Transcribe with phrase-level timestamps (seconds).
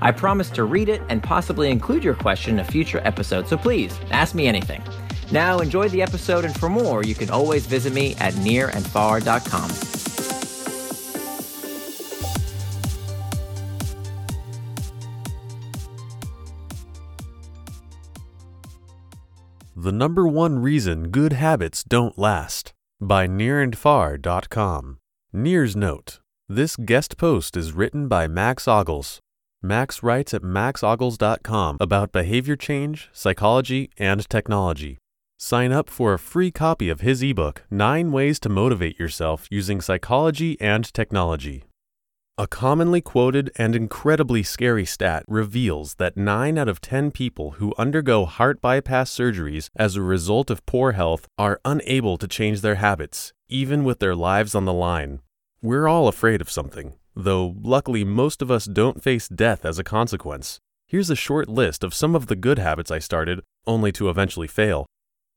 [0.00, 3.56] I promise to read it and possibly include your question in a future episode, so
[3.56, 4.82] please ask me anything.
[5.32, 9.96] Now, enjoy the episode, and for more, you can always visit me at nirandfar.com.
[19.78, 24.98] The Number One Reason Good Habits Don't Last by nirandfar.com.
[25.32, 29.20] Nir's Note This guest post is written by Max Ogles.
[29.66, 34.98] Max writes at maxogles.com about behavior change, psychology, and technology.
[35.38, 39.80] Sign up for a free copy of his ebook, Nine Ways to Motivate Yourself Using
[39.80, 41.64] Psychology and Technology.
[42.38, 47.74] A commonly quoted and incredibly scary stat reveals that 9 out of 10 people who
[47.76, 52.74] undergo heart bypass surgeries as a result of poor health are unable to change their
[52.76, 55.20] habits, even with their lives on the line.
[55.60, 59.84] We're all afraid of something, though luckily most of us don't face death as a
[59.84, 60.60] consequence.
[60.86, 64.46] Here's a short list of some of the good habits I started, only to eventually
[64.46, 64.86] fail.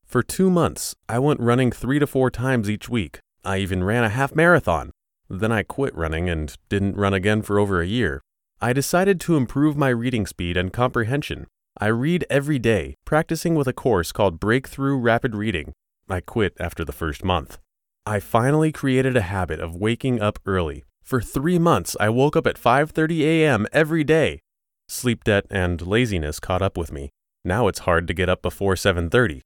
[0.06, 3.20] For two months, I went running three to four times each week.
[3.44, 4.92] I even ran a half marathon.
[5.30, 8.22] Then I quit running and didn't run again for over a year.
[8.62, 11.48] I decided to improve my reading speed and comprehension.
[11.80, 15.72] I read every day, practicing with a course called Breakthrough Rapid Reading.
[16.10, 17.58] I quit after the first month.
[18.06, 20.84] I finally created a habit of waking up early.
[21.10, 23.66] For 3 months, I woke up at 5:30 a.m.
[23.74, 24.42] every day.
[24.88, 27.10] Sleep debt and laziness caught up with me.
[27.44, 29.42] Now it's hard to get up before 7:30.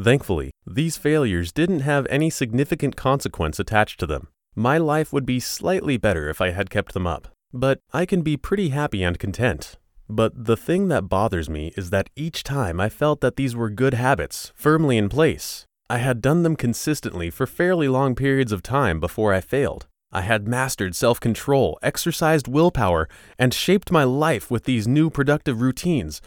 [0.00, 4.28] Thankfully, these failures didn't have any significant consequence attached to them.
[4.54, 8.22] My life would be slightly better if I had kept them up, but I can
[8.22, 9.78] be pretty happy and content.
[10.08, 13.68] But the thing that bothers me is that each time I felt that these were
[13.82, 15.66] good habits, firmly in place.
[15.88, 19.88] I had done them consistently for fairly long periods of time before I failed.
[20.12, 25.60] I had mastered self control, exercised willpower, and shaped my life with these new productive
[25.60, 26.20] routines.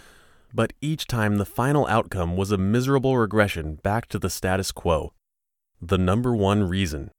[0.54, 5.14] But each time the final outcome was a miserable regression back to the status quo.
[5.82, 7.12] The number one reason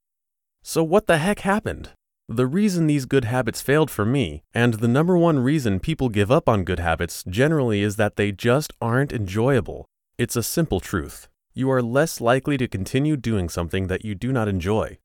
[0.66, 1.90] so, what the heck happened?
[2.26, 6.30] The reason these good habits failed for me, and the number one reason people give
[6.30, 9.84] up on good habits generally, is that they just aren't enjoyable.
[10.16, 11.28] It's a simple truth.
[11.52, 14.96] You are less likely to continue doing something that you do not enjoy.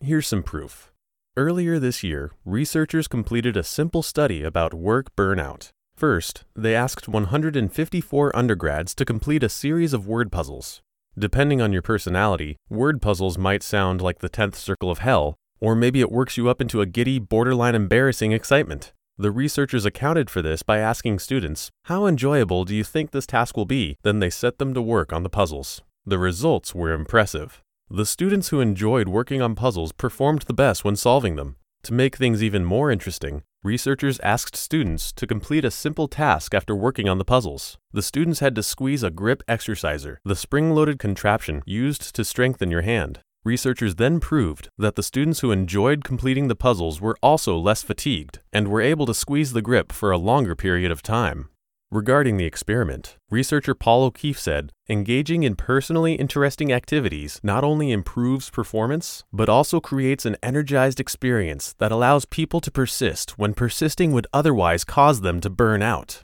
[0.00, 0.92] Here's some proof.
[1.38, 5.68] Earlier this year, researchers completed a simple study about work burnout.
[5.94, 10.80] First, they asked 154 undergrads to complete a series of word puzzles.
[11.18, 15.74] Depending on your personality, word puzzles might sound like the 10th circle of hell, or
[15.74, 18.94] maybe it works you up into a giddy, borderline embarrassing excitement.
[19.18, 23.58] The researchers accounted for this by asking students, How enjoyable do you think this task
[23.58, 23.98] will be?
[24.04, 25.82] Then they set them to work on the puzzles.
[26.06, 27.62] The results were impressive.
[27.88, 31.54] The students who enjoyed working on puzzles performed the best when solving them.
[31.84, 36.74] To make things even more interesting, researchers asked students to complete a simple task after
[36.74, 37.78] working on the puzzles.
[37.92, 42.72] The students had to squeeze a grip exerciser, the spring loaded contraption used to strengthen
[42.72, 43.20] your hand.
[43.44, 48.40] Researchers then proved that the students who enjoyed completing the puzzles were also less fatigued
[48.52, 51.50] and were able to squeeze the grip for a longer period of time.
[51.92, 58.50] Regarding the experiment, researcher Paul O'Keefe said engaging in personally interesting activities not only improves
[58.50, 64.26] performance, but also creates an energized experience that allows people to persist when persisting would
[64.32, 66.22] otherwise cause them to burn out.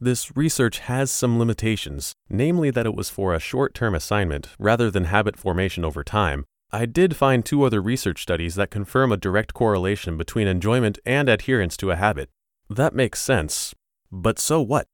[0.00, 4.90] This research has some limitations, namely that it was for a short term assignment rather
[4.90, 6.46] than habit formation over time.
[6.70, 11.28] I did find two other research studies that confirm a direct correlation between enjoyment and
[11.28, 12.30] adherence to a habit.
[12.70, 13.74] That makes sense,
[14.10, 14.86] but so what?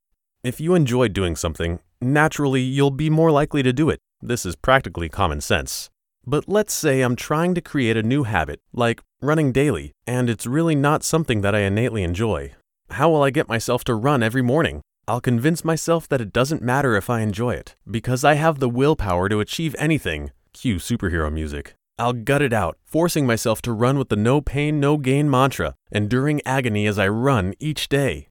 [0.49, 4.01] If you enjoy doing something, naturally you'll be more likely to do it.
[4.23, 5.91] This is practically common sense.
[6.25, 10.47] But let's say I'm trying to create a new habit, like running daily, and it's
[10.47, 12.55] really not something that I innately enjoy.
[12.93, 14.81] How will I get myself to run every morning?
[15.07, 18.71] I'll convince myself that it doesn't matter if I enjoy it, because I have the
[18.71, 20.31] willpower to achieve anything.
[20.55, 21.75] Cue superhero music.
[21.99, 25.75] I'll gut it out, forcing myself to run with the no pain, no gain mantra,
[25.93, 28.29] enduring agony as I run each day.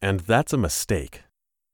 [0.00, 1.24] And that's a mistake.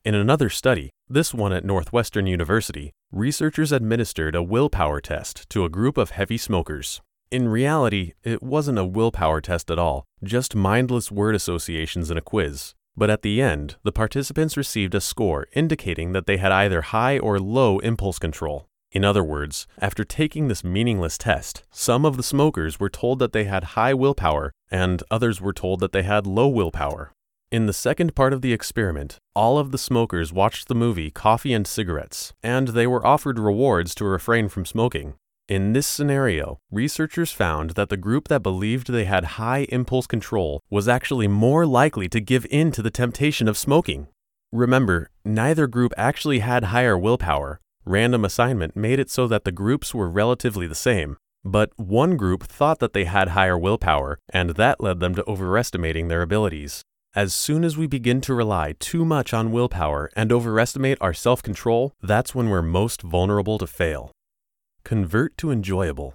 [0.05, 5.71] In another study, this one at Northwestern University, researchers administered a willpower test to a
[5.71, 7.01] group of heavy smokers.
[7.31, 12.21] In reality, it wasn't a willpower test at all, just mindless word associations in a
[12.21, 12.75] quiz.
[12.95, 17.19] But at the end, the participants received a score indicating that they had either high
[17.19, 18.67] or low impulse control.
[18.93, 23.33] In other words, after taking this meaningless test, some of the smokers were told that
[23.33, 27.15] they had high willpower and others were told that they had low willpower.
[27.55, 31.53] In the second part of the experiment, all of the smokers watched the movie Coffee
[31.53, 35.15] and Cigarettes, and they were offered rewards to refrain from smoking.
[35.47, 40.63] In this scenario, researchers found that the group that believed they had high impulse control
[40.69, 44.09] was actually more likely to give in to the temptation of smoking.
[44.51, 47.61] Remember, neither group actually had higher willpower.
[47.85, 51.19] Random assignment made it so that the groups were relatively the same.
[51.45, 56.09] But one group thought that they had higher willpower, and that led them to overestimating
[56.09, 56.83] their abilities.
[57.17, 61.45] As soon as we begin to rely too much on willpower and overestimate our self
[61.45, 64.11] control, that's when we're most vulnerable to fail.
[64.83, 66.15] Convert to enjoyable.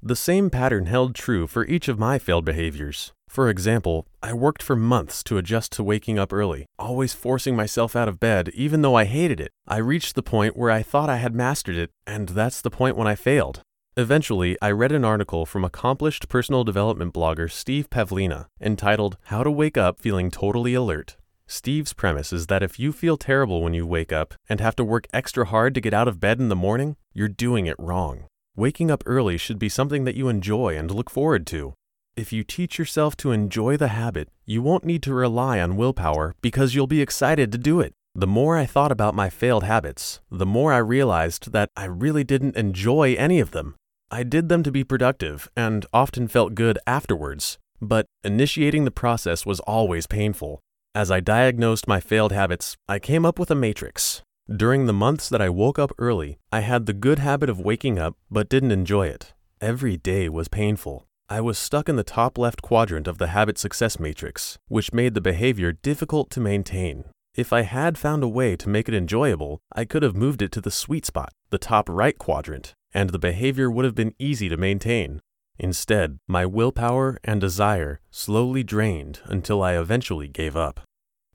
[0.00, 3.10] The same pattern held true for each of my failed behaviors.
[3.28, 7.96] For example, I worked for months to adjust to waking up early, always forcing myself
[7.96, 9.50] out of bed even though I hated it.
[9.66, 12.96] I reached the point where I thought I had mastered it, and that's the point
[12.96, 13.62] when I failed.
[13.98, 19.50] Eventually, I read an article from accomplished personal development blogger Steve Pavlina entitled How to
[19.50, 21.16] Wake Up Feeling Totally Alert.
[21.48, 24.84] Steve's premise is that if you feel terrible when you wake up and have to
[24.84, 28.26] work extra hard to get out of bed in the morning, you're doing it wrong.
[28.54, 31.74] Waking up early should be something that you enjoy and look forward to.
[32.14, 36.36] If you teach yourself to enjoy the habit, you won't need to rely on willpower
[36.40, 37.94] because you'll be excited to do it.
[38.14, 42.22] The more I thought about my failed habits, the more I realized that I really
[42.22, 43.74] didn't enjoy any of them.
[44.10, 49.44] I did them to be productive and often felt good afterwards, but initiating the process
[49.44, 50.60] was always painful.
[50.94, 54.22] As I diagnosed my failed habits, I came up with a matrix.
[54.50, 57.98] During the months that I woke up early, I had the good habit of waking
[57.98, 59.34] up but didn't enjoy it.
[59.60, 61.06] Every day was painful.
[61.28, 65.12] I was stuck in the top left quadrant of the habit success matrix, which made
[65.12, 67.04] the behavior difficult to maintain.
[67.34, 70.50] If I had found a way to make it enjoyable, I could have moved it
[70.52, 74.48] to the sweet spot, the top right quadrant, and the behavior would have been easy
[74.48, 75.20] to maintain.
[75.58, 80.80] Instead, my willpower and desire slowly drained until I eventually gave up.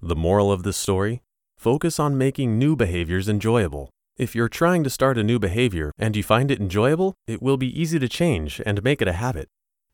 [0.01, 1.21] The moral of this story?
[1.57, 3.89] Focus on making new behaviors enjoyable.
[4.17, 7.57] If you're trying to start a new behavior and you find it enjoyable, it will
[7.57, 9.47] be easy to change and make it a habit.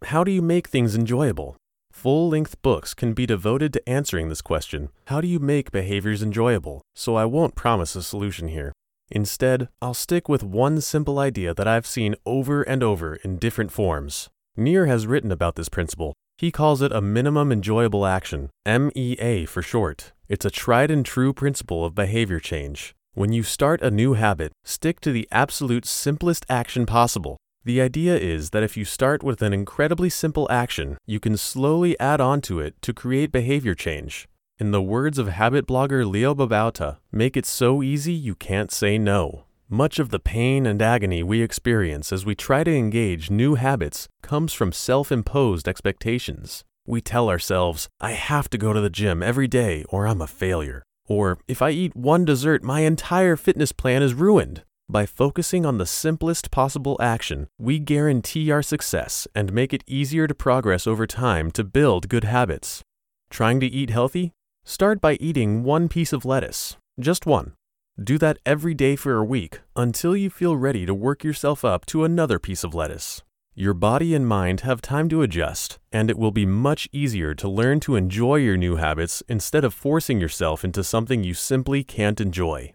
[0.06, 1.58] How do you make things enjoyable?
[1.92, 6.22] Full length books can be devoted to answering this question How do you make behaviors
[6.22, 6.82] enjoyable?
[6.96, 8.74] So I won't promise a solution here.
[9.12, 13.72] Instead, I'll stick with one simple idea that I've seen over and over in different
[13.72, 14.30] forms.
[14.56, 16.14] Nir has written about this principle.
[16.38, 20.14] He calls it a minimum enjoyable action, MEA for short.
[20.28, 22.94] It's a tried and true principle of behavior change.
[23.14, 27.38] When you start a new habit, stick to the absolute simplest action possible.
[27.66, 32.00] The idea is that if you start with an incredibly simple action, you can slowly
[32.00, 34.28] add on to it to create behavior change.
[34.60, 38.98] In the words of habit blogger Leo Babauta, make it so easy you can't say
[38.98, 39.46] no.
[39.70, 44.10] Much of the pain and agony we experience as we try to engage new habits
[44.22, 46.66] comes from self imposed expectations.
[46.86, 50.28] We tell ourselves, I have to go to the gym every day or I'm a
[50.28, 50.84] failure.
[51.08, 54.64] Or, if I eat one dessert, my entire fitness plan is ruined.
[54.90, 60.28] By focusing on the simplest possible action, we guarantee our success and make it easier
[60.28, 62.84] to progress over time to build good habits.
[63.30, 64.34] Trying to eat healthy?
[64.70, 67.54] Start by eating one piece of lettuce, just one.
[68.00, 71.88] Do that every day for a week until you feel ready to work yourself up
[71.88, 73.24] to another piece of lettuce.
[73.56, 77.50] Your body and mind have time to adjust, and it will be much easier to
[77.50, 82.22] learn to enjoy your new habits instead of forcing yourself into something you simply can't
[82.22, 82.72] enjoy.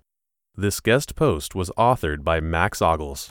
[0.56, 3.30] This guest post was authored by Max Ogles.